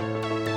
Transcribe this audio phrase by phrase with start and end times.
[0.00, 0.49] Música